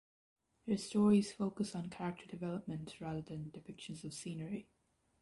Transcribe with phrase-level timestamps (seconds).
[0.65, 4.67] Her stories focus on character development rather than depictions of scenery.